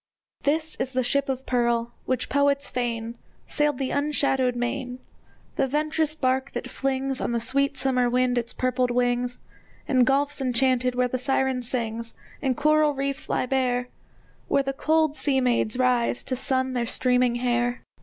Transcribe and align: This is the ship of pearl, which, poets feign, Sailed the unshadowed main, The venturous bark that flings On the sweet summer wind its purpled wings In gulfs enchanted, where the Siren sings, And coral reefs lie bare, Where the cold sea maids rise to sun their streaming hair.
This 0.41 0.75
is 0.79 0.93
the 0.93 1.03
ship 1.03 1.29
of 1.29 1.45
pearl, 1.45 1.93
which, 2.07 2.27
poets 2.27 2.71
feign, 2.71 3.19
Sailed 3.47 3.77
the 3.77 3.91
unshadowed 3.91 4.55
main, 4.55 4.97
The 5.57 5.67
venturous 5.67 6.15
bark 6.15 6.53
that 6.53 6.71
flings 6.71 7.21
On 7.21 7.33
the 7.33 7.39
sweet 7.39 7.77
summer 7.77 8.09
wind 8.09 8.35
its 8.39 8.51
purpled 8.51 8.89
wings 8.89 9.37
In 9.87 10.03
gulfs 10.03 10.41
enchanted, 10.41 10.95
where 10.95 11.07
the 11.07 11.19
Siren 11.19 11.61
sings, 11.61 12.15
And 12.41 12.57
coral 12.57 12.95
reefs 12.95 13.29
lie 13.29 13.45
bare, 13.45 13.89
Where 14.47 14.63
the 14.63 14.73
cold 14.73 15.15
sea 15.15 15.39
maids 15.39 15.77
rise 15.77 16.23
to 16.23 16.35
sun 16.35 16.73
their 16.73 16.87
streaming 16.87 17.35
hair. 17.35 17.83